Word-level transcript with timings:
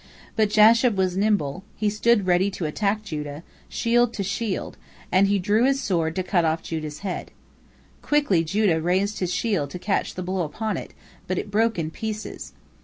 But 0.35 0.49
Jashub 0.49 0.95
was 0.95 1.15
nimble, 1.15 1.63
he 1.77 1.87
stood 1.87 2.25
ready 2.25 2.49
to 2.57 2.65
attack 2.65 3.03
Judah, 3.03 3.43
shield 3.69 4.13
to 4.15 4.23
shield, 4.23 4.75
and 5.11 5.27
he 5.27 5.37
drew 5.37 5.65
his 5.65 5.79
sword 5.79 6.15
to 6.15 6.23
cut 6.23 6.43
off 6.43 6.63
Judah's 6.63 7.01
head. 7.05 7.29
Quickly 8.01 8.43
Judah 8.43 8.81
raised 8.81 9.19
his 9.19 9.31
shield 9.31 9.69
to 9.69 9.77
catch 9.77 10.15
the 10.15 10.23
blow 10.23 10.41
upon 10.41 10.75
it, 10.75 10.95
but 11.27 11.37
it 11.37 11.51
broke 11.51 11.77
in 11.77 11.91
pieces. 11.91 12.53